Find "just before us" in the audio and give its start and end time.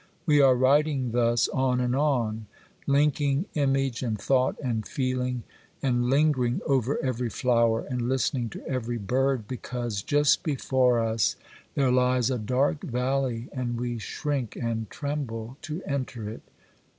10.01-11.35